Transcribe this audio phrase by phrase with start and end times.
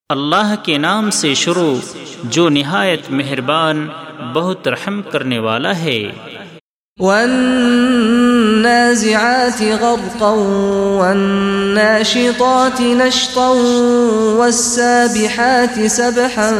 [0.08, 1.77] اللہ کے نام سے شروع
[2.25, 3.89] جو نہایت مہربان
[4.35, 6.03] بہت رحم کرنے والا ہے۔
[8.64, 10.32] والنازعات غرقا
[10.98, 13.48] والناشطات نشطا
[14.38, 16.50] والسابحات سبحا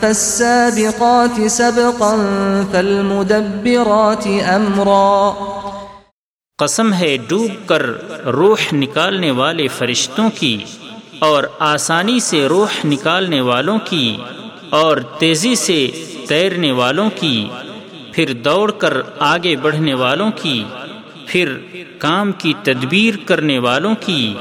[0.00, 2.12] فالسابقات سبقا
[2.72, 5.30] فالمدبرات امرا
[6.58, 7.82] قسم ہے ڈوب کر
[8.32, 10.56] روح نکالنے والے فرشتوں کی
[11.18, 14.16] اور آسانی سے روح نکالنے والوں کی
[14.70, 15.80] اور تیزی سے
[16.28, 17.38] تیرنے والوں کی
[18.12, 18.94] پھر دوڑ کر
[19.24, 20.62] آگے بڑھنے والوں کی
[21.28, 21.58] پھر
[21.98, 24.34] کام کی تدبیر کرنے والوں کی۔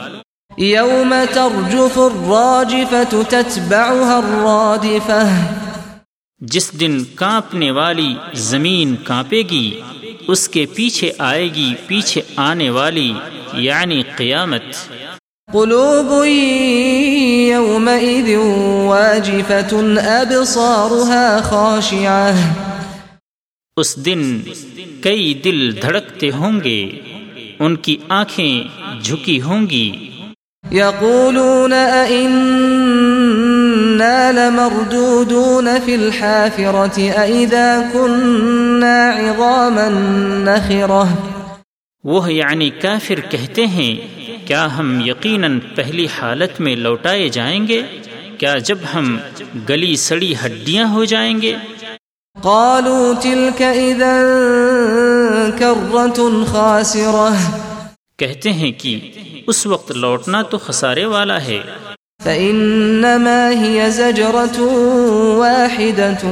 [0.58, 5.30] يوم ترجف الراجفة تتبعها الرادفة۔
[6.40, 9.82] جس دن کانپنے والی زمین کانپے گی
[10.28, 13.14] اس کے پیچھے آئے گی پیچھے آنے والی
[13.54, 14.64] یعنی قیامت۔
[15.54, 16.26] قلوب
[17.48, 18.30] يومئذ
[18.86, 22.34] واجفة أبصارها خاشعة۔
[23.78, 24.42] اس دن
[25.02, 26.90] کئی دل دھڑکتے ہوں گے
[27.60, 28.64] ان کی آنکھیں
[29.04, 30.10] جھکی ہوں گی۔
[30.72, 31.74] يقولون
[32.08, 32.52] أئنا
[34.32, 39.90] لمردودون في الحافرة أئذا كنا عظاما
[40.44, 41.16] نخرة۔
[42.04, 43.96] وہ یعنی کافر کہتے ہیں
[44.48, 47.82] کیا ہم یقیناً پہلی حالت میں لوٹائے جائیں گے؟
[48.38, 49.18] کیا جب ہم
[49.70, 51.56] گلی سڑی ہڈیاں ہو جائیں گے؟
[52.42, 54.14] قالوا تلك إذا
[55.60, 57.34] كرة خاسرة.
[58.18, 59.12] کہتے ہیں کہ
[59.48, 61.60] اس وقت لوٹنا تو خسارے والا ہے۔
[62.24, 64.64] فإنما هي زجرة
[65.38, 66.30] واحدة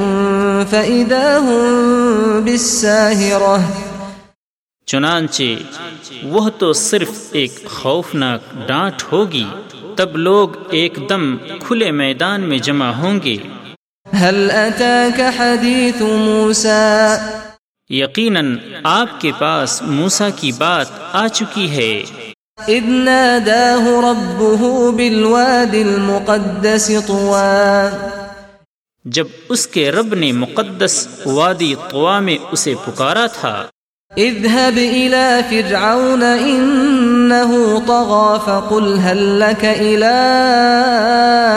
[0.69, 3.61] فإذا هم بالساهرة.
[4.85, 5.43] چنانچہ
[6.23, 9.45] وہ تو صرف ایک خوفناک ڈانٹ ہوگی
[9.95, 13.37] تب لوگ ایک دم کھلے میدان میں جمع ہوں گے۔
[14.21, 17.15] هل أتاك حديث موسى؟
[17.89, 22.03] یقیناً آپ کے پاس موسا کی بات آ چکی ہے۔
[22.69, 27.97] إذ ناداه ربه بالواد المقدس طوى۔
[29.05, 33.65] جب اس کے رب نے مقدس وادی طوا میں اسے پکارا تھا۔
[34.17, 40.15] اذهب إلى فرعون إنه طغى فقل هل لك إلى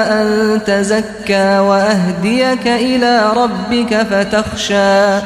[0.08, 5.18] أن تزكى وأهديك إلى ربك فتخشى.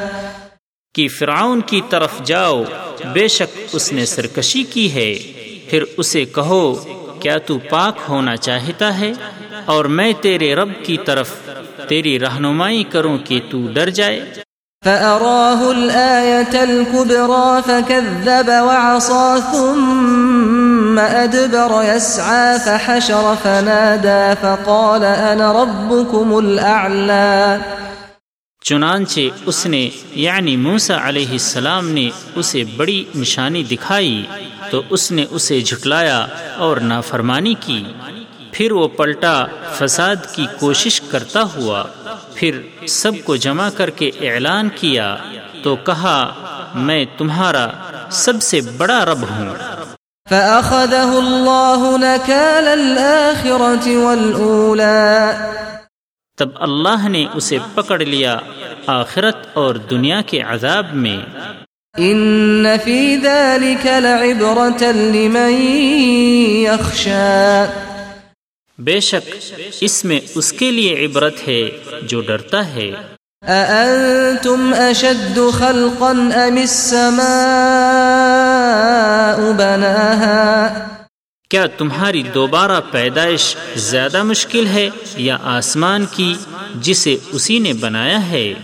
[0.94, 2.62] کہ فرعون کی طرف جاؤ،
[3.12, 5.14] بے شک اس نے سرکشی کی ہے۔
[5.70, 6.74] پھر اسے کہو،
[7.20, 9.12] کیا تو پاک ہونا چاہتا ہے؟
[9.64, 11.30] اور میں تیرے رب کی طرف،
[11.88, 14.20] تیری رہنمائی کروں کہ تو ڈر جائے۔
[14.84, 27.56] فأراه الآية الكبرى فكذب وعصى ثم أدبر يسعى فحشر فنادى فقال أنا ربكم الأعلى.
[28.64, 34.26] چنانچہ اس نے یعنی موسا علیہ السلام نے اسے بڑی نشانی دکھائی،
[34.70, 36.26] تو اس نے اسے جھٹلایا
[36.56, 37.84] اور نافرمانی کی۔
[38.52, 39.44] پھر وہ پلٹا،
[39.78, 41.84] فساد کی کوشش کرتا ہوا۔
[42.34, 45.16] پھر سب کو جمع کر کے اعلان کیا
[45.62, 46.32] تو کہا
[46.74, 47.68] میں تمہارا
[48.10, 49.54] سب سے بڑا رب ہوں۔
[50.30, 55.30] فأخذه الله نكال الآخرة والأولى۔
[56.38, 58.38] تب اللہ نے اسے پکڑ لیا
[58.86, 61.18] آخرت اور دنیا کے عذاب میں۔
[61.98, 65.52] إن في ذلك لعبرة لمن
[66.66, 67.91] يخشى۔
[68.78, 69.30] بے شک
[69.80, 71.70] اس میں اس کے لیے عبرت ہے
[72.02, 72.90] جو ڈرتا ہے۔
[73.46, 77.22] أأنتم أشد خلقا أم السماء
[79.52, 80.78] بناها؟
[81.50, 86.34] کیا تمہاری دوبارہ پیدائش زیادہ مشکل ہے یا آسمان کی
[86.74, 88.54] جسے اسی نے بنایا ہے؟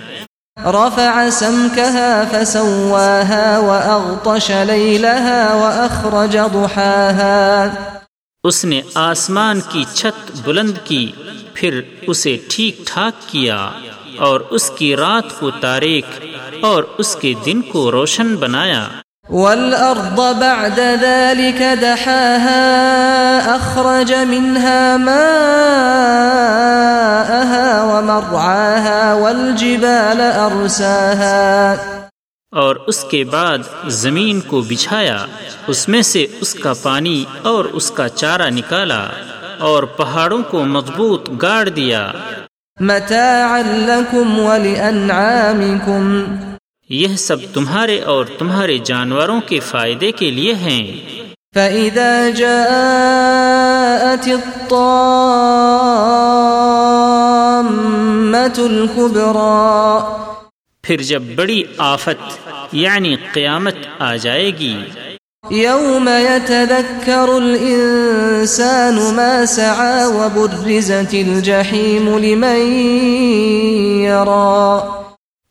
[0.56, 7.68] رفع سمكها فسواها وأغطش ليلها وأخرج ضحاها۔
[8.48, 11.04] اس نے آسمان کی چھت بلند کی،
[11.54, 11.72] پھر
[12.06, 13.60] اسے ٹھیک ٹھاک کیا
[14.18, 16.06] اور اس کی رات کو تاریخ
[16.62, 18.84] اور اس کے دن کو روشن بنایا۔
[19.30, 22.66] والأرض بعد ذلك دحاها
[23.56, 25.18] أخرج منها ماءها
[27.90, 32.07] ومرعاها والجبال أرساها
[32.52, 33.58] اور اس کے بعد
[33.88, 35.26] زمین کو بچھایا
[35.66, 39.08] اس میں سے اس کا پانی اور اس کا چارہ نکالا
[39.58, 42.12] اور پہاڑوں کو مضبوط گاڑ دیا۔
[42.80, 46.22] متاعا لكم ولأنعامكم
[46.88, 51.00] یہ سب تمہارے اور تمہارے جانوروں کے فائدے کے لیے ہیں۔
[51.54, 55.04] فإذا جاءت الطامة
[58.58, 60.27] الكبرى
[60.88, 64.76] پھر جب بڑی آفت یعنی قیامت آ جائے گی۔
[65.50, 72.60] يوم يتذكر الإنسان ما سعى وبرزت الجحيم لمن
[74.04, 74.78] يرى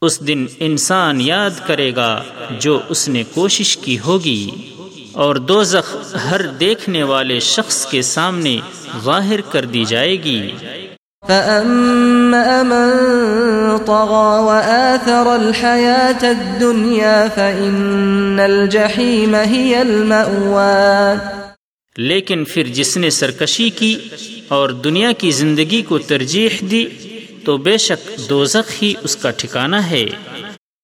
[0.01, 2.23] اس دن انسان یاد کرے گا
[2.59, 4.49] جو اس نے کوشش کی ہوگی
[5.13, 5.95] اور دوزخ
[6.31, 8.59] ہر دیکھنے والے شخص کے سامنے
[9.03, 10.51] ظاہر کر دی جائے گی۔
[11.27, 12.89] فأما من
[13.77, 21.17] طغى وآثر الحياة الدنيا فإن الجحيم هي المأوى
[21.97, 23.99] لیکن پھر جس نے سرکشی کی
[24.47, 26.85] اور دنیا کی زندگی کو ترجیح دی
[27.45, 30.05] تو بے شک دوزخ ہی اس کا ٹھکانہ ہے۔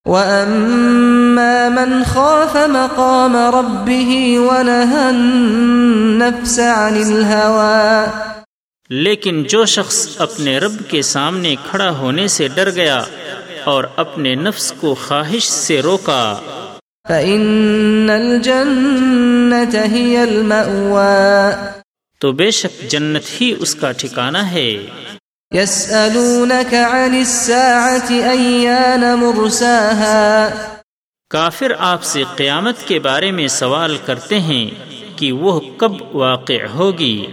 [0.05, 8.32] وأما من خاف مقام ربه ونهى النفس عن الهوى
[8.89, 13.03] لیکن جو شخص اپنے رب کے سامنے کھڑا ہونے سے ڈر گیا
[13.63, 16.39] اور اپنے نفس کو خواہش سے روکا۔
[17.07, 21.53] فإن الجنة هي المأوى۔
[22.19, 24.85] تو بے شک جنت ہی اس کا ٹھکانہ ہے۔
[25.55, 30.49] يسألونك عن الساعة أيان مرساها۔
[31.29, 34.69] کافر آپ سے قیامت کے بارے میں سوال کرتے ہیں
[35.15, 37.25] کہ وہ کب واقع ہوگی۔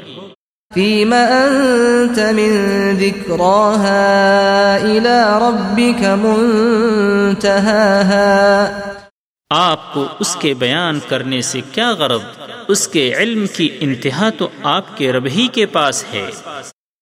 [0.75, 8.67] فيما أنت من ذكراها إلى ربك منتهاها.
[9.51, 12.21] آپ کو اس کے بیان کرنے سے کیا غرض؟
[12.69, 16.31] اس کے علم کی انتہا تو آپ کے رب ہی کے پاس ہے۔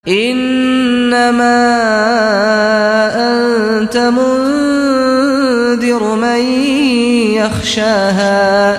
[0.09, 1.75] إنما
[3.15, 6.65] أنت منذر من
[7.35, 8.75] يخشاها۔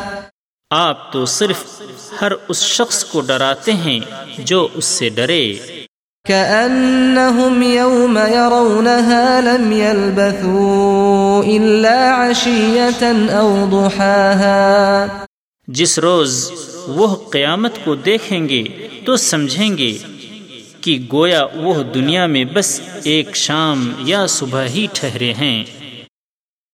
[0.71, 1.81] آپ تو صرف
[2.21, 3.99] ہر اس شخص کو ڈراتے ہیں
[4.37, 5.53] جو اس سے ڈرے۔
[6.27, 15.05] كأنهم يوم يرونها لم يلبثوا إلا عشية أو ضحاها۔
[15.67, 16.51] جس روز
[16.87, 18.63] وہ قیامت کو دیکھیں گے
[19.05, 19.97] تو سمجھیں گے
[20.81, 25.63] کہ گویا وہ دنیا میں بس ایک شام یا صبح ہی ٹھہرے ہیں۔